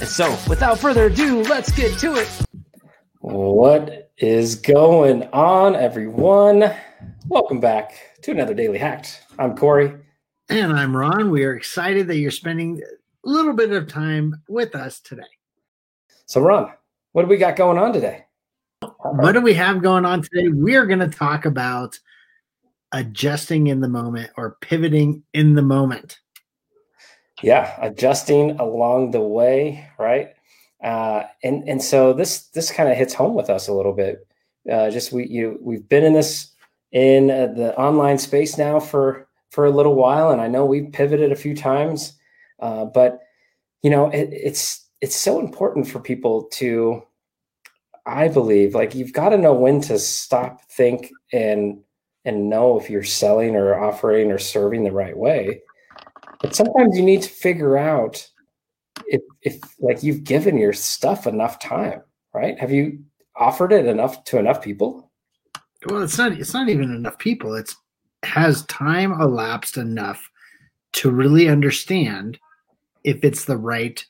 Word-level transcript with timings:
And 0.00 0.08
so, 0.08 0.30
without 0.48 0.78
further 0.78 1.08
ado, 1.08 1.42
let's 1.42 1.70
get 1.72 1.98
to 1.98 2.14
it. 2.14 2.26
What 3.18 4.10
is 4.16 4.54
going 4.54 5.24
on, 5.24 5.76
everyone? 5.76 6.74
Welcome 7.28 7.60
back 7.60 7.92
to 8.22 8.30
another 8.30 8.54
Daily 8.54 8.78
Hacked. 8.78 9.22
I'm 9.38 9.54
Corey. 9.54 9.94
And 10.48 10.72
I'm 10.72 10.96
Ron. 10.96 11.30
We 11.30 11.44
are 11.44 11.54
excited 11.54 12.08
that 12.08 12.16
you're 12.16 12.30
spending 12.30 12.80
a 12.80 13.28
little 13.28 13.52
bit 13.52 13.72
of 13.72 13.88
time 13.88 14.42
with 14.48 14.74
us 14.74 15.00
today. 15.00 15.22
So, 16.24 16.40
Ron, 16.40 16.72
what 17.12 17.20
do 17.20 17.28
we 17.28 17.36
got 17.36 17.56
going 17.56 17.76
on 17.76 17.92
today? 17.92 18.24
What 19.02 19.32
do 19.32 19.42
we 19.42 19.52
have 19.52 19.82
going 19.82 20.06
on 20.06 20.22
today? 20.22 20.48
We 20.48 20.76
are 20.76 20.86
going 20.86 21.00
to 21.00 21.08
talk 21.08 21.44
about 21.44 22.00
adjusting 22.92 23.66
in 23.66 23.80
the 23.80 23.88
moment 23.88 24.30
or 24.38 24.56
pivoting 24.62 25.24
in 25.34 25.56
the 25.56 25.62
moment 25.62 26.20
yeah 27.42 27.76
adjusting 27.80 28.58
along 28.60 29.10
the 29.10 29.20
way 29.20 29.88
right? 30.00 30.30
Uh, 30.82 31.24
and 31.44 31.68
and 31.68 31.82
so 31.82 32.12
this 32.12 32.48
this 32.48 32.70
kind 32.70 32.88
of 32.88 32.96
hits 32.96 33.12
home 33.12 33.34
with 33.34 33.50
us 33.50 33.68
a 33.68 33.72
little 33.72 33.92
bit. 33.92 34.26
Uh, 34.70 34.90
just 34.90 35.12
we 35.12 35.26
you 35.26 35.58
we've 35.62 35.88
been 35.88 36.04
in 36.04 36.14
this 36.14 36.52
in 36.92 37.30
uh, 37.30 37.46
the 37.48 37.76
online 37.78 38.18
space 38.18 38.58
now 38.58 38.80
for 38.80 39.28
for 39.50 39.64
a 39.64 39.70
little 39.70 39.94
while 39.94 40.30
and 40.30 40.40
i 40.40 40.48
know 40.48 40.64
we've 40.64 40.92
pivoted 40.92 41.32
a 41.32 41.36
few 41.36 41.54
times 41.54 42.14
uh, 42.60 42.84
but 42.84 43.20
you 43.82 43.90
know 43.90 44.10
it, 44.10 44.28
it's 44.32 44.88
it's 45.00 45.16
so 45.16 45.40
important 45.40 45.86
for 45.86 46.00
people 46.00 46.44
to 46.52 47.02
i 48.06 48.28
believe 48.28 48.74
like 48.74 48.94
you've 48.94 49.12
got 49.12 49.30
to 49.30 49.38
know 49.38 49.54
when 49.54 49.80
to 49.80 49.98
stop 49.98 50.62
think 50.70 51.10
and 51.32 51.80
and 52.24 52.50
know 52.50 52.78
if 52.78 52.90
you're 52.90 53.02
selling 53.02 53.54
or 53.54 53.78
offering 53.78 54.30
or 54.30 54.38
serving 54.38 54.84
the 54.84 54.92
right 54.92 55.16
way 55.16 55.62
but 56.50 56.56
sometimes 56.56 56.96
you 56.96 57.04
need 57.04 57.22
to 57.22 57.28
figure 57.28 57.76
out 57.76 58.28
if, 59.06 59.20
if 59.42 59.60
like 59.78 60.02
you've 60.02 60.24
given 60.24 60.58
your 60.58 60.72
stuff 60.72 61.28
enough 61.28 61.60
time, 61.60 62.02
right? 62.34 62.58
Have 62.58 62.72
you 62.72 63.04
offered 63.36 63.72
it 63.72 63.86
enough 63.86 64.24
to 64.24 64.38
enough 64.38 64.60
people? 64.60 65.12
Well, 65.86 66.02
it's 66.02 66.18
not 66.18 66.32
it's 66.32 66.52
not 66.52 66.68
even 66.68 66.90
enough 66.90 67.18
people. 67.18 67.54
It's 67.54 67.76
has 68.24 68.66
time 68.66 69.12
elapsed 69.12 69.76
enough 69.76 70.28
to 70.94 71.12
really 71.12 71.48
understand 71.48 72.36
if 73.04 73.22
it's 73.22 73.44
the 73.44 73.56
right 73.56 74.04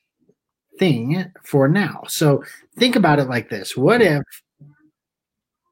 thing 0.78 1.30
for 1.42 1.68
now. 1.68 2.04
So 2.08 2.42
think 2.78 2.96
about 2.96 3.18
it 3.18 3.28
like 3.28 3.50
this. 3.50 3.76
What 3.76 4.00
if 4.00 4.22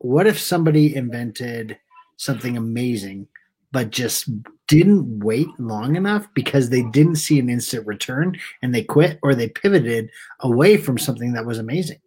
what 0.01 0.27
if 0.27 0.39
somebody 0.39 0.95
invented 0.95 1.79
something 2.19 2.59
amazing 2.59 3.27
but 3.73 3.91
just 3.91 4.29
didn't 4.69 5.21
wait 5.21 5.49
long 5.59 5.97
enough 5.97 6.29
because 6.35 6.71
they 6.71 6.83
didn't 6.83 7.17
see 7.17 7.39
an 7.39 7.49
instant 7.49 7.87
return 7.87 8.39
and 8.63 8.75
they 8.75 8.83
quit 8.83 9.19
or 9.23 9.35
they 9.35 9.49
pivoted 9.49 10.11
away 10.41 10.77
from 10.77 10.99
something 10.99 11.33
that 11.33 11.47
was 11.47 11.59
amazing. 11.59 11.99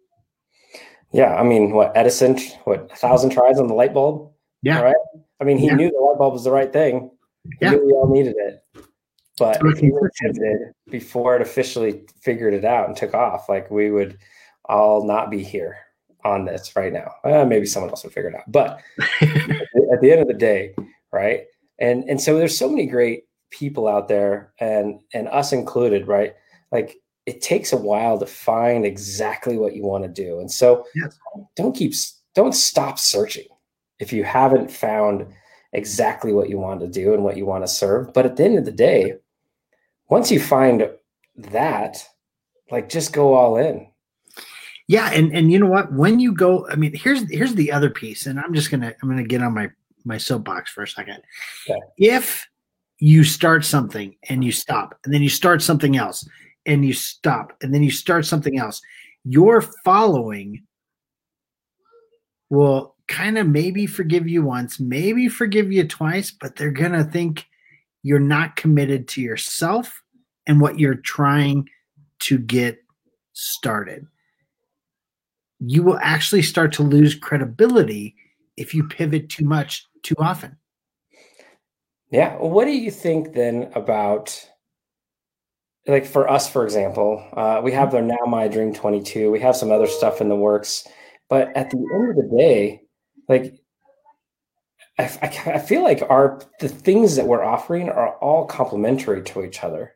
Yeah, 1.12 1.34
I 1.34 1.42
mean, 1.42 1.72
what 1.72 1.94
Edison, 1.94 2.38
what 2.64 2.90
a 2.90 2.96
thousand 2.96 3.30
tries 3.30 3.58
on 3.58 3.66
the 3.66 3.74
light 3.74 3.92
bulb? 3.92 4.30
Yeah, 4.62 4.80
right. 4.80 4.96
I 5.40 5.44
mean, 5.44 5.58
he 5.58 5.66
yeah. 5.66 5.74
knew 5.74 5.90
the 5.90 5.98
light 5.98 6.18
bulb 6.18 6.32
was 6.32 6.44
the 6.44 6.50
right 6.50 6.72
thing. 6.72 7.10
He 7.44 7.50
yeah. 7.60 7.72
knew 7.72 7.84
we 7.84 7.92
all 7.92 8.08
needed 8.08 8.36
it, 8.38 8.64
but 9.38 9.60
if 9.60 9.78
he 9.78 9.90
pivoted 10.20 10.72
before 10.88 11.36
it 11.36 11.42
officially 11.42 12.04
figured 12.22 12.54
it 12.54 12.64
out 12.64 12.86
and 12.86 12.96
took 12.96 13.12
off, 13.12 13.48
like 13.48 13.70
we 13.70 13.90
would 13.90 14.16
all 14.66 15.04
not 15.04 15.30
be 15.30 15.42
here 15.42 15.76
on 16.24 16.44
this 16.44 16.74
right 16.76 16.92
now. 16.92 17.12
Uh, 17.24 17.44
maybe 17.44 17.66
someone 17.66 17.90
else 17.90 18.04
would 18.04 18.12
figure 18.12 18.30
it 18.30 18.36
out, 18.36 18.44
but 18.46 18.80
at 19.20 20.00
the 20.00 20.12
end 20.12 20.20
of 20.20 20.28
the 20.28 20.34
day, 20.34 20.74
right? 21.12 21.46
And 21.82 22.04
and 22.08 22.20
so 22.20 22.38
there's 22.38 22.56
so 22.56 22.68
many 22.68 22.86
great 22.86 23.24
people 23.50 23.88
out 23.88 24.08
there 24.08 24.54
and 24.60 25.00
and 25.12 25.28
us 25.28 25.52
included 25.52 26.06
right? 26.06 26.34
Like 26.70 26.96
it 27.26 27.42
takes 27.42 27.72
a 27.72 27.76
while 27.76 28.18
to 28.18 28.26
find 28.26 28.86
exactly 28.86 29.58
what 29.58 29.76
you 29.76 29.84
want 29.84 30.04
to 30.04 30.08
do. 30.08 30.40
And 30.40 30.50
so 30.50 30.86
yes. 30.94 31.18
don't 31.56 31.76
keep 31.76 31.92
don't 32.34 32.54
stop 32.54 32.98
searching 32.98 33.46
if 33.98 34.12
you 34.12 34.24
haven't 34.24 34.70
found 34.70 35.26
exactly 35.72 36.32
what 36.32 36.48
you 36.48 36.58
want 36.58 36.80
to 36.80 36.86
do 36.86 37.14
and 37.14 37.22
what 37.22 37.36
you 37.36 37.46
want 37.46 37.64
to 37.64 37.68
serve. 37.68 38.14
But 38.14 38.26
at 38.26 38.36
the 38.36 38.44
end 38.44 38.58
of 38.58 38.64
the 38.64 38.72
day 38.72 39.14
once 40.08 40.30
you 40.30 40.40
find 40.40 40.88
that 41.36 42.06
like 42.70 42.88
just 42.88 43.12
go 43.12 43.34
all 43.34 43.56
in. 43.56 43.88
Yeah 44.86 45.10
and 45.10 45.34
and 45.34 45.50
you 45.50 45.58
know 45.58 45.66
what? 45.66 45.92
When 45.92 46.20
you 46.20 46.32
go 46.32 46.68
i 46.68 46.76
mean 46.76 46.94
here's 46.94 47.28
here's 47.30 47.56
the 47.56 47.72
other 47.72 47.90
piece 47.90 48.26
and 48.26 48.38
i'm 48.38 48.54
just 48.54 48.70
gonna 48.70 48.94
i'm 49.02 49.08
gonna 49.08 49.24
get 49.24 49.42
on 49.42 49.54
my 49.54 49.68
my 50.04 50.18
soapbox 50.18 50.70
for 50.70 50.82
a 50.82 50.88
second. 50.88 51.18
Okay. 51.68 51.80
If 51.98 52.46
you 52.98 53.24
start 53.24 53.64
something 53.64 54.14
and 54.28 54.44
you 54.44 54.50
uh-huh. 54.50 54.60
stop, 54.60 54.98
and 55.04 55.12
then 55.12 55.22
you 55.22 55.28
start 55.28 55.62
something 55.62 55.96
else 55.96 56.28
and 56.66 56.84
you 56.84 56.92
stop, 56.92 57.56
and 57.62 57.74
then 57.74 57.82
you 57.82 57.90
start 57.90 58.24
something 58.24 58.58
else, 58.58 58.80
your 59.24 59.60
following 59.84 60.62
will 62.50 62.94
kind 63.08 63.38
of 63.38 63.46
maybe 63.48 63.86
forgive 63.86 64.28
you 64.28 64.42
once, 64.42 64.78
maybe 64.78 65.28
forgive 65.28 65.72
you 65.72 65.86
twice, 65.86 66.30
but 66.30 66.56
they're 66.56 66.70
going 66.70 66.92
to 66.92 67.04
think 67.04 67.46
you're 68.02 68.18
not 68.18 68.56
committed 68.56 69.08
to 69.08 69.20
yourself 69.20 70.02
and 70.46 70.60
what 70.60 70.78
you're 70.78 70.94
trying 70.94 71.68
to 72.20 72.38
get 72.38 72.78
started. 73.32 74.06
You 75.60 75.82
will 75.82 75.98
actually 76.02 76.42
start 76.42 76.72
to 76.74 76.82
lose 76.82 77.14
credibility 77.14 78.16
if 78.56 78.74
you 78.74 78.86
pivot 78.88 79.28
too 79.28 79.44
much 79.44 79.86
too 80.02 80.14
often. 80.18 80.56
Yeah. 82.10 82.36
What 82.36 82.66
do 82.66 82.72
you 82.72 82.90
think 82.90 83.32
then 83.32 83.70
about 83.74 84.48
like 85.86 86.06
for 86.06 86.28
us, 86.28 86.48
for 86.48 86.64
example, 86.64 87.26
uh, 87.32 87.60
we 87.62 87.72
have 87.72 87.90
the 87.90 88.00
now 88.00 88.24
my 88.26 88.46
dream 88.48 88.72
22, 88.72 89.30
we 89.30 89.40
have 89.40 89.56
some 89.56 89.72
other 89.72 89.86
stuff 89.86 90.20
in 90.20 90.28
the 90.28 90.36
works, 90.36 90.86
but 91.28 91.48
at 91.56 91.70
the 91.70 91.78
end 91.78 92.10
of 92.10 92.16
the 92.16 92.36
day, 92.36 92.82
like 93.28 93.54
I, 94.98 95.04
I, 95.22 95.52
I 95.54 95.58
feel 95.58 95.82
like 95.82 96.02
our 96.08 96.40
the 96.60 96.68
things 96.68 97.16
that 97.16 97.26
we're 97.26 97.42
offering 97.42 97.88
are 97.88 98.16
all 98.18 98.46
complementary 98.46 99.22
to 99.22 99.44
each 99.44 99.64
other, 99.64 99.94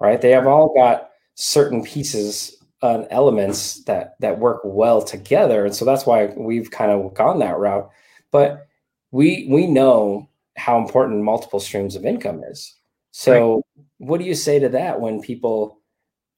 right? 0.00 0.20
They 0.20 0.30
have 0.30 0.46
all 0.46 0.72
got 0.74 1.10
certain 1.34 1.82
pieces 1.82 2.56
and 2.84 3.06
elements 3.10 3.82
that 3.84 4.14
that 4.20 4.38
work 4.38 4.60
well 4.64 5.02
together, 5.02 5.64
and 5.64 5.74
so 5.74 5.84
that's 5.84 6.06
why 6.06 6.26
we've 6.36 6.70
kind 6.70 6.90
of 6.90 7.14
gone 7.14 7.38
that 7.38 7.58
route. 7.58 7.90
But 8.30 8.66
we 9.10 9.46
we 9.50 9.66
know 9.66 10.28
how 10.56 10.78
important 10.78 11.22
multiple 11.22 11.60
streams 11.60 11.96
of 11.96 12.04
income 12.04 12.42
is. 12.44 12.74
So, 13.10 13.54
right. 13.54 13.84
what 13.98 14.18
do 14.20 14.26
you 14.26 14.34
say 14.34 14.58
to 14.58 14.68
that 14.70 15.00
when 15.00 15.22
people, 15.22 15.80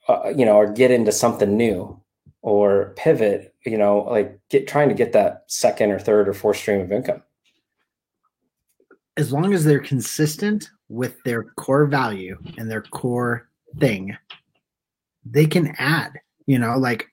uh, 0.08 0.32
you 0.36 0.44
know, 0.44 0.56
or 0.56 0.72
get 0.72 0.90
into 0.90 1.10
something 1.10 1.56
new 1.56 2.00
or 2.42 2.94
pivot? 2.96 3.54
You 3.64 3.78
know, 3.78 4.00
like 4.00 4.38
get 4.48 4.68
trying 4.68 4.88
to 4.88 4.94
get 4.94 5.12
that 5.12 5.44
second 5.48 5.90
or 5.90 5.98
third 5.98 6.28
or 6.28 6.34
fourth 6.34 6.58
stream 6.58 6.82
of 6.82 6.92
income. 6.92 7.22
As 9.16 9.32
long 9.32 9.54
as 9.54 9.64
they're 9.64 9.80
consistent 9.80 10.68
with 10.88 11.20
their 11.24 11.42
core 11.42 11.86
value 11.86 12.38
and 12.58 12.70
their 12.70 12.82
core 12.82 13.48
thing, 13.78 14.16
they 15.24 15.46
can 15.46 15.74
add. 15.78 16.12
You 16.46 16.58
know, 16.58 16.78
like 16.78 17.08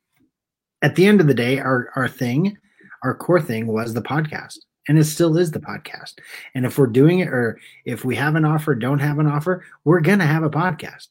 at 0.82 0.96
the 0.96 1.06
end 1.06 1.22
of 1.22 1.28
the 1.28 1.34
day, 1.34 1.60
our 1.60 1.90
our 1.96 2.08
thing, 2.08 2.58
our 3.04 3.16
core 3.16 3.42
thing 3.42 3.68
was 3.68 3.94
the 3.94 4.02
podcast 4.02 4.58
and 4.88 4.98
it 4.98 5.06
still 5.06 5.38
is 5.38 5.52
the 5.52 5.60
podcast. 5.60 6.16
And 6.54 6.66
if 6.66 6.78
we're 6.78 6.88
doing 6.88 7.20
it, 7.20 7.30
or 7.30 7.60
if 7.86 8.04
we 8.04 8.16
have 8.16 8.36
an 8.36 8.46
offer, 8.46 8.76
don't 8.76 9.00
have 9.00 9.20
an 9.20 9.28
offer, 9.28 9.64
we're 9.86 10.02
gonna 10.02 10.26
have 10.26 10.44
a 10.44 10.50
podcast, 10.50 11.08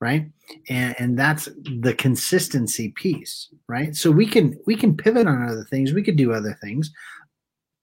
right? 0.00 0.26
And 0.68 0.94
and 0.98 1.18
that's 1.18 1.48
the 1.80 1.94
consistency 1.96 2.90
piece, 2.90 3.48
right? 3.68 3.94
So 3.94 4.10
we 4.10 4.26
can 4.26 4.58
we 4.66 4.76
can 4.76 4.96
pivot 4.96 5.26
on 5.26 5.42
other 5.42 5.64
things. 5.64 5.92
We 5.92 6.02
could 6.02 6.16
do 6.16 6.32
other 6.32 6.58
things. 6.60 6.90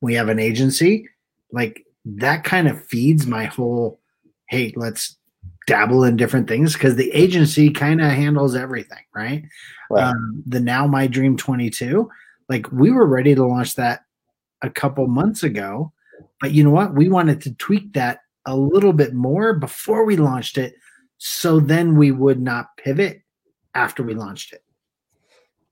We 0.02 0.14
have 0.16 0.30
an 0.30 0.40
agency, 0.40 1.08
like 1.52 1.86
that 2.06 2.44
kind 2.44 2.68
of 2.68 2.86
feeds 2.86 3.26
my 3.26 3.46
whole. 3.46 4.00
Hey, 4.50 4.74
let's 4.76 5.18
dabble 5.68 6.04
in 6.04 6.18
different 6.18 6.48
things 6.48 6.74
because 6.74 6.96
the 6.96 7.12
agency 7.12 7.70
kind 7.70 8.02
of 8.02 8.12
handles 8.12 8.56
everything, 8.56 9.04
right? 9.16 9.44
right. 9.90 10.04
Um, 10.04 10.44
the 10.46 10.60
Now 10.60 10.88
My 10.88 11.08
Dream 11.08 11.38
22, 11.38 12.10
like 12.50 12.72
we 12.72 12.92
were 12.92 13.08
ready 13.08 13.36
to 13.36 13.46
launch 13.46 13.76
that 13.76 14.02
a 14.62 14.70
couple 14.70 15.08
months 15.08 15.44
ago. 15.44 15.92
But 16.42 16.52
you 16.52 16.64
know 16.64 16.72
what? 16.72 16.96
We 16.96 17.10
wanted 17.10 17.42
to 17.42 17.54
tweak 17.56 17.94
that 17.94 18.20
a 18.46 18.56
little 18.56 18.94
bit 18.94 19.14
more 19.14 19.54
before 19.54 20.06
we 20.06 20.18
launched 20.18 20.58
it. 20.58 20.76
So 21.18 21.60
then 21.60 21.96
we 21.96 22.12
would 22.12 22.42
not 22.42 22.76
pivot 22.78 23.22
after 23.74 24.04
we 24.04 24.14
launched 24.14 24.54
it. 24.54 24.64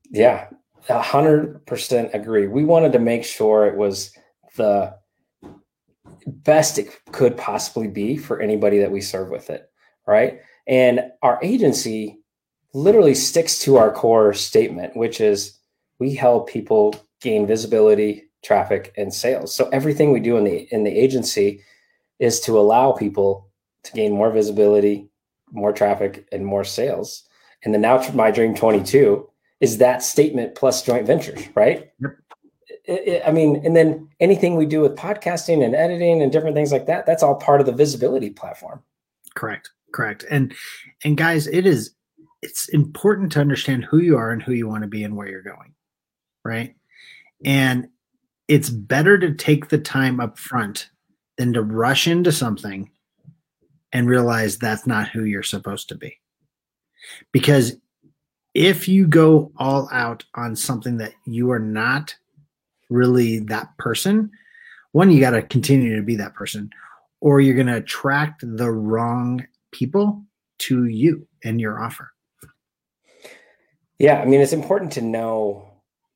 Yeah, 0.09 0.47
a 0.89 1.01
hundred 1.01 1.65
percent 1.65 2.11
agree. 2.13 2.47
We 2.47 2.63
wanted 2.63 2.93
to 2.93 2.99
make 2.99 3.23
sure 3.23 3.65
it 3.65 3.77
was 3.77 4.17
the 4.55 4.95
best 6.25 6.77
it 6.77 6.99
could 7.11 7.37
possibly 7.37 7.87
be 7.87 8.17
for 8.17 8.41
anybody 8.41 8.79
that 8.79 8.91
we 8.91 9.01
serve 9.01 9.29
with 9.29 9.49
it. 9.49 9.70
Right. 10.07 10.41
And 10.67 11.11
our 11.21 11.39
agency 11.43 12.19
literally 12.73 13.15
sticks 13.15 13.59
to 13.59 13.77
our 13.77 13.91
core 13.91 14.33
statement, 14.33 14.95
which 14.95 15.21
is 15.21 15.59
we 15.99 16.15
help 16.15 16.49
people 16.49 16.95
gain 17.21 17.45
visibility, 17.45 18.29
traffic, 18.43 18.93
and 18.97 19.13
sales. 19.13 19.53
So 19.53 19.69
everything 19.69 20.11
we 20.11 20.19
do 20.19 20.37
in 20.37 20.43
the 20.43 20.67
in 20.71 20.83
the 20.83 20.91
agency 20.91 21.61
is 22.19 22.39
to 22.41 22.57
allow 22.57 22.91
people 22.91 23.49
to 23.83 23.91
gain 23.93 24.11
more 24.11 24.31
visibility, 24.31 25.09
more 25.51 25.73
traffic, 25.73 26.27
and 26.31 26.45
more 26.45 26.63
sales. 26.63 27.23
And 27.63 27.73
the 27.73 27.77
now 27.77 28.07
my 28.13 28.31
dream 28.31 28.55
22 28.55 29.27
is 29.59 29.77
that 29.77 30.03
statement 30.03 30.55
plus 30.55 30.83
joint 30.83 31.05
ventures, 31.05 31.41
right? 31.55 31.91
Yep. 32.01 32.11
It, 32.85 33.07
it, 33.07 33.23
I 33.27 33.31
mean, 33.31 33.61
and 33.63 33.75
then 33.75 34.09
anything 34.19 34.55
we 34.55 34.65
do 34.65 34.81
with 34.81 34.95
podcasting 34.95 35.63
and 35.63 35.75
editing 35.75 36.21
and 36.21 36.31
different 36.31 36.55
things 36.55 36.71
like 36.71 36.87
that, 36.87 37.05
that's 37.05 37.21
all 37.21 37.35
part 37.35 37.59
of 37.59 37.67
the 37.67 37.71
visibility 37.71 38.31
platform. 38.31 38.81
Correct. 39.35 39.69
Correct. 39.91 40.25
And 40.29 40.53
and 41.03 41.17
guys, 41.17 41.47
it 41.47 41.65
is 41.65 41.95
it's 42.41 42.69
important 42.69 43.31
to 43.33 43.41
understand 43.41 43.85
who 43.85 43.99
you 43.99 44.17
are 44.17 44.31
and 44.31 44.41
who 44.41 44.53
you 44.53 44.67
want 44.67 44.83
to 44.83 44.87
be 44.87 45.03
and 45.03 45.15
where 45.15 45.27
you're 45.27 45.41
going. 45.41 45.73
Right? 46.43 46.75
And 47.45 47.87
it's 48.47 48.69
better 48.69 49.17
to 49.17 49.33
take 49.33 49.69
the 49.69 49.77
time 49.77 50.19
up 50.19 50.37
front 50.37 50.89
than 51.37 51.53
to 51.53 51.61
rush 51.61 52.07
into 52.07 52.31
something 52.31 52.89
and 53.93 54.09
realize 54.09 54.57
that's 54.57 54.87
not 54.87 55.09
who 55.09 55.23
you're 55.23 55.43
supposed 55.43 55.89
to 55.89 55.95
be. 55.95 56.17
Because 57.31 57.77
if 58.53 58.87
you 58.87 59.07
go 59.07 59.51
all 59.57 59.89
out 59.91 60.23
on 60.35 60.55
something 60.55 60.97
that 60.97 61.13
you 61.25 61.51
are 61.51 61.59
not 61.59 62.15
really 62.89 63.39
that 63.39 63.75
person, 63.77 64.31
one, 64.91 65.09
you 65.09 65.19
got 65.19 65.31
to 65.31 65.41
continue 65.41 65.95
to 65.95 66.01
be 66.01 66.15
that 66.17 66.33
person, 66.33 66.69
or 67.21 67.39
you're 67.39 67.55
going 67.55 67.67
to 67.67 67.77
attract 67.77 68.43
the 68.43 68.69
wrong 68.69 69.45
people 69.71 70.23
to 70.59 70.85
you 70.85 71.27
and 71.43 71.59
your 71.59 71.81
offer. 71.81 72.11
Yeah. 73.97 74.19
I 74.19 74.25
mean, 74.25 74.41
it's 74.41 74.53
important 74.53 74.91
to 74.93 75.01
know 75.01 75.69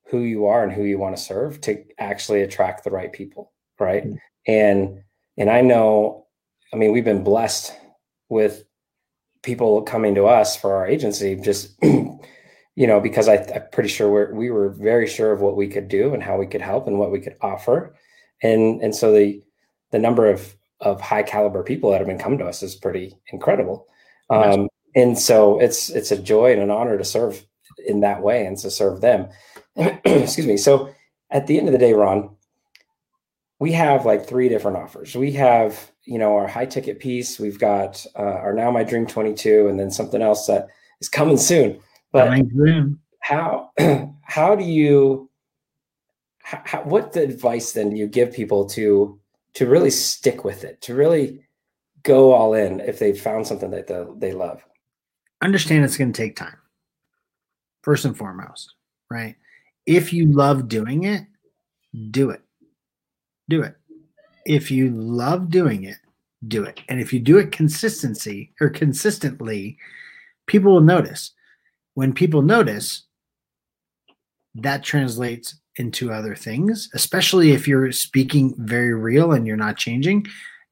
who 0.08 0.20
you 0.20 0.46
are 0.46 0.62
and 0.62 0.72
who 0.72 0.84
you 0.84 0.98
want 0.98 1.16
to 1.16 1.22
serve 1.22 1.60
to 1.62 1.84
actually 1.98 2.42
attract 2.42 2.84
the 2.84 2.90
right 2.90 3.12
people. 3.12 3.52
Right. 3.78 4.04
Mm-hmm. 4.04 4.16
And, 4.46 5.02
and 5.36 5.50
I 5.50 5.60
know, 5.60 6.26
I 6.72 6.76
mean, 6.76 6.92
we've 6.92 7.04
been 7.04 7.24
blessed 7.24 7.72
with 8.28 8.64
people 9.46 9.80
coming 9.82 10.14
to 10.16 10.26
us 10.26 10.56
for 10.56 10.74
our 10.74 10.86
agency 10.86 11.36
just 11.36 11.78
you 11.82 12.86
know 12.86 13.00
because 13.00 13.28
I, 13.28 13.36
am 13.36 13.62
pretty 13.70 13.88
sure 13.88 14.10
we're, 14.10 14.34
we 14.34 14.50
were 14.50 14.70
very 14.70 15.06
sure 15.06 15.30
of 15.30 15.40
what 15.40 15.56
we 15.56 15.68
could 15.68 15.86
do 15.86 16.12
and 16.12 16.22
how 16.22 16.36
we 16.36 16.48
could 16.48 16.60
help 16.60 16.88
and 16.88 16.98
what 16.98 17.12
we 17.12 17.20
could 17.20 17.36
offer 17.40 17.94
and 18.42 18.82
and 18.82 18.94
so 18.94 19.12
the 19.12 19.40
the 19.92 20.00
number 20.00 20.28
of 20.28 20.56
of 20.80 21.00
high 21.00 21.22
caliber 21.22 21.62
people 21.62 21.90
that 21.90 21.98
have 21.98 22.06
been 22.06 22.18
coming 22.18 22.38
to 22.38 22.46
us 22.46 22.62
is 22.62 22.74
pretty 22.74 23.16
incredible. 23.32 23.86
Um, 24.28 24.68
and 24.94 25.18
so 25.18 25.58
it's 25.60 25.90
it's 25.90 26.10
a 26.10 26.20
joy 26.20 26.52
and 26.52 26.62
an 26.62 26.70
honor 26.70 26.98
to 26.98 27.04
serve 27.04 27.46
in 27.86 28.00
that 28.00 28.22
way 28.22 28.46
and 28.46 28.56
to 28.58 28.70
serve 28.70 29.00
them. 29.00 29.28
Excuse 29.76 30.46
me. 30.46 30.56
So 30.56 30.92
at 31.30 31.46
the 31.46 31.58
end 31.58 31.68
of 31.68 31.72
the 31.72 31.78
day 31.78 31.92
ron 31.92 32.36
we 33.58 33.72
have 33.72 34.04
like 34.04 34.26
three 34.26 34.48
different 34.48 34.76
offers. 34.76 35.14
We 35.14 35.32
have 35.32 35.90
you 36.04 36.18
know 36.18 36.36
our 36.36 36.46
high 36.46 36.66
ticket 36.66 37.00
piece. 37.00 37.38
We've 37.38 37.58
got 37.58 38.04
uh, 38.14 38.22
our 38.22 38.52
now 38.52 38.70
my 38.70 38.84
dream 38.84 39.06
22 39.06 39.68
and 39.68 39.78
then 39.78 39.90
something 39.90 40.22
else 40.22 40.46
that 40.46 40.68
is 41.00 41.08
coming 41.08 41.38
soon. 41.38 41.80
But 42.12 42.26
coming 42.26 42.50
how 43.20 43.70
how 44.22 44.54
do 44.54 44.64
you 44.64 45.30
how, 46.42 46.82
what 46.82 47.12
the 47.12 47.22
advice 47.22 47.72
then 47.72 47.90
do 47.90 47.96
you 47.96 48.06
give 48.06 48.32
people 48.32 48.66
to 48.70 49.18
to 49.56 49.66
really 49.66 49.90
stick 49.90 50.44
with 50.44 50.64
it 50.64 50.80
to 50.82 50.94
really 50.94 51.44
go 52.02 52.32
all 52.32 52.54
in 52.54 52.80
if 52.80 52.98
they 52.98 53.12
found 53.12 53.46
something 53.46 53.70
that 53.70 53.86
they, 53.86 54.04
they 54.16 54.32
love. 54.32 54.62
Understand 55.42 55.84
it's 55.84 55.96
going 55.96 56.12
to 56.12 56.22
take 56.22 56.36
time. 56.36 56.56
First 57.82 58.04
and 58.04 58.16
foremost 58.16 58.72
right? 59.10 59.36
If 59.86 60.12
you 60.12 60.26
love 60.32 60.68
doing 60.68 61.04
it 61.04 61.22
do 62.10 62.30
it. 62.30 62.42
Do 63.48 63.62
it. 63.62 63.74
If 64.44 64.70
you 64.70 64.90
love 64.90 65.50
doing 65.50 65.84
it, 65.84 65.96
do 66.46 66.64
it. 66.64 66.80
And 66.88 67.00
if 67.00 67.12
you 67.12 67.20
do 67.20 67.38
it 67.38 67.52
consistency 67.52 68.52
or 68.60 68.68
consistently, 68.68 69.78
people 70.46 70.72
will 70.72 70.80
notice. 70.80 71.32
When 71.94 72.12
people 72.12 72.42
notice, 72.42 73.04
that 74.56 74.82
translates 74.82 75.54
into 75.76 76.12
other 76.12 76.34
things, 76.34 76.88
especially 76.94 77.52
if 77.52 77.68
you're 77.68 77.92
speaking 77.92 78.54
very 78.58 78.94
real 78.94 79.32
and 79.32 79.46
you're 79.46 79.56
not 79.56 79.76
changing 79.76 80.26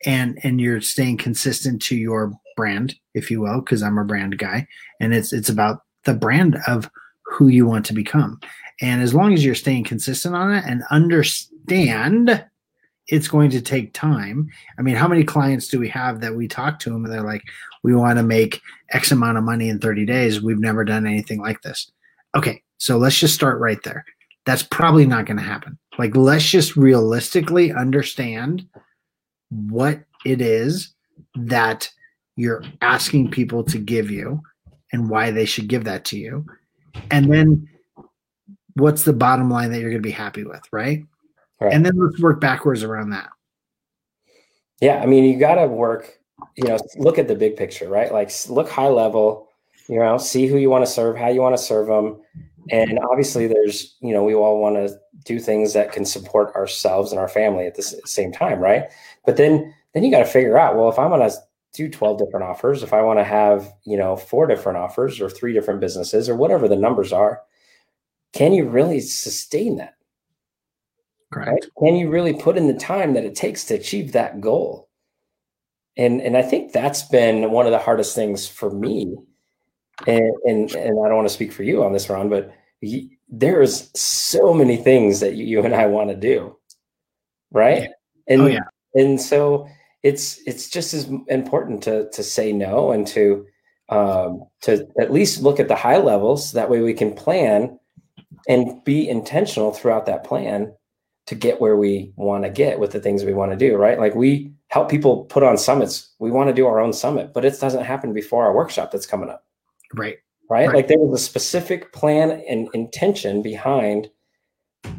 and 0.06 0.38
and 0.42 0.60
you're 0.60 0.80
staying 0.80 1.18
consistent 1.18 1.82
to 1.82 1.96
your 1.96 2.32
brand, 2.56 2.94
if 3.14 3.30
you 3.30 3.40
will, 3.40 3.60
because 3.60 3.82
I'm 3.82 3.98
a 3.98 4.04
brand 4.04 4.38
guy 4.38 4.66
and 5.00 5.14
it's 5.14 5.32
it's 5.32 5.48
about 5.48 5.82
the 6.04 6.14
brand 6.14 6.58
of 6.66 6.90
who 7.24 7.48
you 7.48 7.66
want 7.66 7.86
to 7.86 7.94
become. 7.94 8.40
And 8.80 9.02
as 9.02 9.14
long 9.14 9.32
as 9.32 9.44
you're 9.44 9.54
staying 9.54 9.84
consistent 9.84 10.34
on 10.34 10.52
it 10.52 10.64
and 10.66 10.82
understand 10.90 12.44
it's 13.08 13.28
going 13.28 13.50
to 13.50 13.60
take 13.60 13.92
time. 13.92 14.48
I 14.78 14.82
mean, 14.82 14.96
how 14.96 15.08
many 15.08 15.24
clients 15.24 15.68
do 15.68 15.78
we 15.78 15.88
have 15.90 16.20
that 16.20 16.34
we 16.34 16.48
talk 16.48 16.78
to 16.80 16.90
them 16.90 17.04
and 17.04 17.12
they're 17.12 17.22
like, 17.22 17.42
we 17.82 17.94
want 17.94 18.18
to 18.18 18.22
make 18.22 18.60
X 18.90 19.12
amount 19.12 19.36
of 19.36 19.44
money 19.44 19.68
in 19.68 19.78
30 19.78 20.06
days. 20.06 20.40
We've 20.40 20.58
never 20.58 20.84
done 20.84 21.06
anything 21.06 21.40
like 21.40 21.60
this. 21.62 21.90
Okay, 22.34 22.62
so 22.78 22.96
let's 22.96 23.18
just 23.18 23.34
start 23.34 23.60
right 23.60 23.82
there. 23.82 24.04
That's 24.46 24.62
probably 24.62 25.06
not 25.06 25.26
going 25.26 25.38
to 25.38 25.42
happen. 25.42 25.78
Like, 25.98 26.16
let's 26.16 26.48
just 26.48 26.76
realistically 26.76 27.72
understand 27.72 28.66
what 29.50 30.00
it 30.24 30.40
is 30.40 30.94
that 31.34 31.90
you're 32.36 32.62
asking 32.82 33.30
people 33.30 33.64
to 33.64 33.78
give 33.78 34.10
you 34.10 34.42
and 34.92 35.08
why 35.08 35.30
they 35.30 35.44
should 35.44 35.68
give 35.68 35.84
that 35.84 36.04
to 36.06 36.18
you. 36.18 36.44
And 37.10 37.32
then 37.32 37.68
what's 38.74 39.04
the 39.04 39.12
bottom 39.12 39.50
line 39.50 39.70
that 39.70 39.80
you're 39.80 39.90
going 39.90 40.02
to 40.02 40.06
be 40.06 40.10
happy 40.10 40.44
with, 40.44 40.62
right? 40.72 41.04
Right. 41.60 41.72
And 41.72 41.86
then 41.86 41.96
let's 41.96 42.20
work 42.20 42.40
backwards 42.40 42.82
around 42.82 43.10
that. 43.10 43.28
Yeah, 44.80 45.00
I 45.00 45.06
mean, 45.06 45.24
you 45.24 45.38
got 45.38 45.54
to 45.54 45.66
work, 45.66 46.18
you 46.56 46.68
know, 46.68 46.78
look 46.96 47.18
at 47.18 47.28
the 47.28 47.34
big 47.34 47.56
picture, 47.56 47.88
right? 47.88 48.12
Like 48.12 48.30
look 48.48 48.68
high 48.68 48.88
level, 48.88 49.48
you 49.88 49.98
know, 49.98 50.18
see 50.18 50.46
who 50.46 50.58
you 50.58 50.68
want 50.68 50.84
to 50.84 50.90
serve, 50.90 51.16
how 51.16 51.28
you 51.28 51.40
want 51.40 51.56
to 51.56 51.62
serve 51.62 51.86
them. 51.86 52.20
And 52.70 52.98
obviously 53.10 53.46
there's, 53.46 53.96
you 54.00 54.12
know, 54.12 54.24
we 54.24 54.34
all 54.34 54.60
want 54.60 54.76
to 54.76 54.96
do 55.24 55.38
things 55.38 55.72
that 55.74 55.92
can 55.92 56.04
support 56.04 56.54
ourselves 56.54 57.10
and 57.10 57.20
our 57.20 57.28
family 57.28 57.66
at 57.66 57.74
the 57.74 57.82
same 57.82 58.32
time, 58.32 58.58
right? 58.58 58.84
But 59.26 59.36
then 59.36 59.74
then 59.92 60.02
you 60.02 60.10
got 60.10 60.18
to 60.18 60.24
figure 60.24 60.58
out, 60.58 60.76
well, 60.76 60.88
if 60.88 60.98
I'm 60.98 61.10
going 61.10 61.28
to 61.28 61.36
do 61.72 61.88
12 61.88 62.18
different 62.18 62.44
offers, 62.44 62.82
if 62.82 62.92
I 62.92 63.02
want 63.02 63.18
to 63.20 63.24
have, 63.24 63.72
you 63.84 63.96
know, 63.96 64.16
four 64.16 64.46
different 64.46 64.78
offers 64.78 65.20
or 65.20 65.30
three 65.30 65.52
different 65.52 65.80
businesses 65.80 66.28
or 66.28 66.36
whatever 66.36 66.66
the 66.68 66.76
numbers 66.76 67.12
are, 67.12 67.42
can 68.32 68.52
you 68.52 68.68
really 68.68 69.00
sustain 69.00 69.76
that? 69.76 69.94
Right? 71.34 71.64
Can 71.78 71.96
you 71.96 72.10
really 72.10 72.32
put 72.32 72.56
in 72.56 72.66
the 72.66 72.74
time 72.74 73.14
that 73.14 73.24
it 73.24 73.34
takes 73.34 73.64
to 73.64 73.74
achieve 73.74 74.12
that 74.12 74.40
goal? 74.40 74.88
And 75.96 76.20
and 76.20 76.36
I 76.36 76.42
think 76.42 76.72
that's 76.72 77.02
been 77.02 77.50
one 77.50 77.66
of 77.66 77.72
the 77.72 77.78
hardest 77.78 78.14
things 78.14 78.48
for 78.48 78.70
me. 78.70 79.16
And 80.06 80.32
and, 80.44 80.72
and 80.72 80.98
I 81.04 81.08
don't 81.08 81.16
want 81.16 81.28
to 81.28 81.34
speak 81.34 81.52
for 81.52 81.62
you 81.62 81.84
on 81.84 81.92
this, 81.92 82.08
Ron, 82.08 82.28
but 82.28 82.52
there's 83.28 83.90
so 83.98 84.52
many 84.52 84.76
things 84.76 85.20
that 85.20 85.34
you, 85.34 85.44
you 85.44 85.64
and 85.64 85.74
I 85.74 85.86
want 85.86 86.10
to 86.10 86.16
do, 86.16 86.56
right? 87.52 87.90
And 88.26 88.42
oh, 88.42 88.46
yeah. 88.46 88.60
and 88.94 89.20
so 89.20 89.68
it's 90.02 90.40
it's 90.46 90.68
just 90.68 90.94
as 90.94 91.08
important 91.28 91.82
to 91.84 92.10
to 92.10 92.22
say 92.22 92.52
no 92.52 92.92
and 92.92 93.06
to 93.08 93.46
um, 93.88 94.44
to 94.62 94.86
at 94.98 95.12
least 95.12 95.42
look 95.42 95.60
at 95.60 95.68
the 95.68 95.76
high 95.76 95.98
levels. 95.98 96.52
That 96.52 96.70
way, 96.70 96.80
we 96.80 96.94
can 96.94 97.14
plan 97.14 97.78
and 98.48 98.82
be 98.84 99.08
intentional 99.08 99.72
throughout 99.72 100.06
that 100.06 100.24
plan 100.24 100.72
to 101.26 101.34
get 101.34 101.60
where 101.60 101.76
we 101.76 102.12
want 102.16 102.44
to 102.44 102.50
get 102.50 102.78
with 102.78 102.92
the 102.92 103.00
things 103.00 103.24
we 103.24 103.32
want 103.32 103.50
to 103.50 103.56
do, 103.56 103.76
right? 103.76 103.98
Like 103.98 104.14
we 104.14 104.52
help 104.68 104.90
people 104.90 105.24
put 105.24 105.42
on 105.42 105.56
summits. 105.56 106.12
We 106.18 106.30
want 106.30 106.48
to 106.48 106.54
do 106.54 106.66
our 106.66 106.80
own 106.80 106.92
summit, 106.92 107.32
but 107.32 107.44
it 107.44 107.58
doesn't 107.58 107.84
happen 107.84 108.12
before 108.12 108.44
our 108.44 108.54
workshop 108.54 108.90
that's 108.90 109.06
coming 109.06 109.30
up. 109.30 109.44
Right. 109.94 110.18
Right. 110.50 110.66
right. 110.66 110.76
Like 110.76 110.88
there 110.88 110.98
was 110.98 111.20
a 111.20 111.24
specific 111.24 111.92
plan 111.92 112.42
and 112.48 112.68
intention 112.74 113.42
behind 113.42 114.10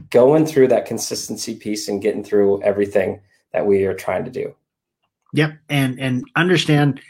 going 0.09 0.45
through 0.45 0.69
that 0.69 0.85
consistency 0.85 1.55
piece 1.55 1.87
and 1.87 2.01
getting 2.01 2.23
through 2.23 2.61
everything 2.63 3.21
that 3.53 3.65
we 3.65 3.85
are 3.85 3.93
trying 3.93 4.25
to 4.25 4.31
do. 4.31 4.55
Yep. 5.33 5.57
And 5.69 5.99
and 5.99 6.23
understand 6.35 7.01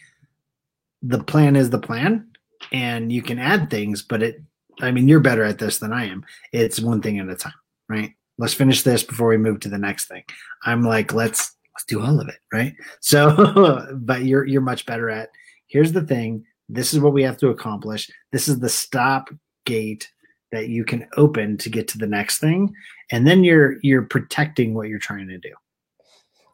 the 1.01 1.23
plan 1.23 1.55
is 1.55 1.69
the 1.69 1.79
plan 1.79 2.27
and 2.71 3.11
you 3.11 3.21
can 3.21 3.39
add 3.39 3.69
things, 3.69 4.01
but 4.01 4.21
it 4.21 4.41
I 4.81 4.91
mean 4.91 5.07
you're 5.07 5.19
better 5.21 5.43
at 5.43 5.59
this 5.59 5.79
than 5.79 5.93
I 5.93 6.05
am. 6.05 6.25
It's 6.51 6.79
one 6.79 7.01
thing 7.01 7.19
at 7.19 7.29
a 7.29 7.35
time, 7.35 7.53
right? 7.87 8.11
let's 8.37 8.53
finish 8.53 8.83
this 8.83 9.03
before 9.03 9.27
we 9.27 9.37
move 9.37 9.59
to 9.61 9.69
the 9.69 9.77
next 9.77 10.07
thing. 10.07 10.23
I'm 10.63 10.83
like, 10.83 11.13
let's 11.13 11.55
let's 11.75 11.85
do 11.87 12.01
all 12.01 12.19
of 12.19 12.27
it, 12.27 12.39
right? 12.53 12.73
So, 13.01 13.87
but 13.95 14.23
you're 14.23 14.45
you're 14.45 14.61
much 14.61 14.85
better 14.85 15.09
at 15.09 15.29
here's 15.67 15.91
the 15.91 16.05
thing. 16.05 16.45
This 16.69 16.93
is 16.93 16.99
what 16.99 17.13
we 17.13 17.23
have 17.23 17.37
to 17.37 17.49
accomplish. 17.49 18.09
This 18.31 18.47
is 18.47 18.59
the 18.59 18.69
stop 18.69 19.29
gate 19.65 20.09
that 20.51 20.69
you 20.69 20.85
can 20.85 21.07
open 21.17 21.57
to 21.57 21.69
get 21.69 21.87
to 21.89 21.97
the 21.97 22.07
next 22.07 22.39
thing. 22.39 22.73
And 23.11 23.27
then 23.27 23.43
you're 23.43 23.77
you're 23.81 24.03
protecting 24.03 24.73
what 24.73 24.87
you're 24.87 24.99
trying 24.99 25.27
to 25.27 25.37
do. 25.37 25.53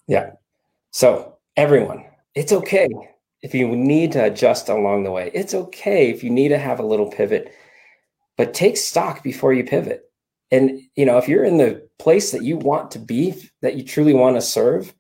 Yeah. 0.08 0.32
So 0.92 1.38
everyone 1.58 2.06
it's 2.34 2.54
okay 2.54 2.88
if 3.42 3.54
you 3.54 3.68
need 3.68 4.12
to 4.14 4.26
adjust 4.26 4.70
along 4.70 5.04
the 5.04 5.12
way. 5.12 5.32
It's 5.34 5.54
okay 5.54 6.10
if 6.10 6.24
you 6.24 6.30
need 6.30 6.50
to 6.50 6.58
have 6.58 6.80
a 6.80 6.86
little 6.86 7.10
pivot 7.10 7.54
but 8.38 8.54
take 8.54 8.78
stock 8.78 9.22
before 9.22 9.54
you 9.54 9.64
pivot. 9.64 10.10
And 10.52 10.82
you 10.96 11.06
know 11.06 11.18
if 11.18 11.28
you're 11.28 11.46
in 11.46 11.58
the 11.58 11.88
place 12.00 12.32
that 12.32 12.44
you 12.44 12.58
want 12.58 12.92
to 12.92 13.00
be 13.00 13.36
that 13.62 13.76
you 13.76 13.84
truly 13.84 14.14
want 14.14 14.36
to 14.36 14.42
serve 14.42 14.94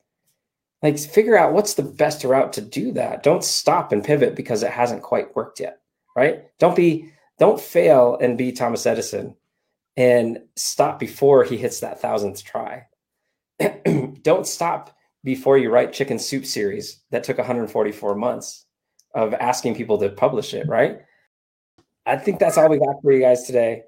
like 0.82 0.98
figure 0.98 1.38
out 1.38 1.54
what's 1.54 1.76
the 1.76 1.84
best 1.84 2.24
route 2.24 2.54
to 2.54 2.62
do 2.62 2.92
that. 2.94 3.24
Don't 3.24 3.44
stop 3.44 3.92
and 3.92 4.04
pivot 4.04 4.36
because 4.36 4.64
it 4.64 4.72
hasn't 4.72 5.04
quite 5.04 5.36
worked 5.36 5.60
yet 5.60 5.82
right? 6.16 6.46
Don't 6.60 6.76
be 6.76 7.12
don't 7.40 7.60
fail 7.60 8.18
and 8.22 8.38
be 8.38 8.52
thomas 8.52 8.86
edison 8.86 9.36
and 9.98 10.40
stop 10.56 11.00
before 11.00 11.44
he 11.44 11.58
hits 11.58 11.80
that 11.80 12.02
thousandth 12.02 12.44
try. 12.44 12.86
Don't 14.22 14.48
stop 14.48 14.96
before 15.24 15.58
you 15.58 15.70
write 15.70 15.94
chicken 15.94 16.18
soup 16.18 16.46
series 16.46 17.02
that 17.12 17.24
took 17.24 17.38
144 17.38 18.16
months 18.16 18.66
of 19.14 19.34
asking 19.36 19.76
people 19.76 19.98
to 19.98 20.10
publish 20.10 20.54
it 20.54 20.68
right? 20.68 21.00
I 22.06 22.18
think 22.18 22.40
that's 22.40 22.58
all 22.58 22.70
we 22.70 22.80
got 22.80 23.02
for 23.02 23.12
you 23.12 23.20
guys 23.20 23.44
today. 23.44 23.84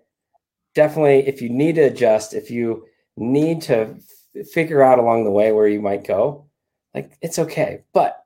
Definitely 0.75 1.27
if 1.27 1.41
you 1.41 1.49
need 1.49 1.75
to 1.75 1.83
adjust 1.83 2.33
if 2.33 2.51
you 2.51 2.85
need 3.15 3.61
to 3.63 3.95
f- 4.35 4.47
figure 4.47 4.83
out 4.83 4.99
along 4.99 5.23
the 5.23 5.31
way 5.31 5.51
where 5.51 5.67
you 5.67 5.81
might 5.81 6.05
go 6.05 6.47
like 6.93 7.17
it's 7.21 7.39
okay. 7.39 7.81
But 7.93 8.23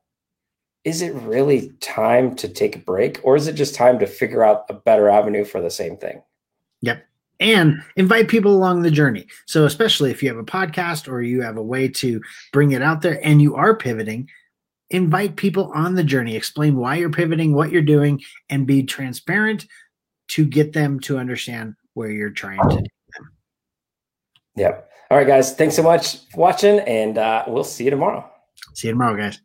is 0.84 1.02
it 1.02 1.14
really 1.16 1.74
time 1.82 2.36
to 2.36 2.48
take 2.48 2.76
a 2.76 2.80
break 2.80 3.20
or 3.24 3.36
is 3.36 3.48
it 3.48 3.54
just 3.54 3.76
time 3.76 4.00
to 4.00 4.08
figure 4.08 4.44
out 4.44 4.66
a 4.70 4.74
better 4.74 5.10
avenue 5.10 5.44
for 5.44 5.62
the 5.62 5.70
same 5.70 5.98
thing? 5.98 6.22
Yep. 6.82 7.04
And 7.40 7.84
invite 7.96 8.30
people 8.30 8.56
along 8.56 8.82
the 8.82 8.92
journey. 8.92 9.28
So, 9.46 9.66
especially 9.66 10.12
if 10.12 10.24
you 10.24 10.30
have 10.30 10.38
a 10.38 10.44
podcast 10.44 11.08
or 11.08 11.22
you 11.22 11.42
have 11.42 11.58
a 11.58 11.62
way 11.62 11.88
to 11.90 12.22
bring 12.52 12.72
it 12.72 12.82
out 12.82 13.02
there 13.02 13.20
and 13.24 13.42
you 13.42 13.56
are 13.56 13.76
pivoting, 13.76 14.30
invite 14.90 15.36
people 15.36 15.72
on 15.76 15.96
the 15.96 16.04
journey. 16.04 16.36
Explain 16.36 16.78
why 16.78 16.96
you're 16.96 17.12
pivoting, 17.12 17.54
what 17.54 17.72
you're 17.72 17.82
doing, 17.82 18.22
and 18.50 18.66
be 18.66 18.82
transparent 18.82 19.68
to 20.30 20.46
get 20.46 20.74
them 20.74 21.00
to 21.02 21.18
understand 21.18 21.76
where 21.94 22.10
you're 22.10 22.30
trying 22.30 22.62
to 22.70 22.76
take 22.78 22.92
them. 23.18 23.32
Yep. 24.56 24.90
All 25.12 25.18
right, 25.18 25.28
guys. 25.28 25.54
Thanks 25.54 25.76
so 25.76 25.84
much 25.84 26.28
for 26.30 26.40
watching, 26.40 26.80
and 26.80 27.18
uh, 27.18 27.44
we'll 27.48 27.64
see 27.64 27.84
you 27.84 27.90
tomorrow. 27.90 28.30
See 28.78 28.90
you 28.90 28.94
tomorrow, 28.94 29.18
guys. 29.18 29.42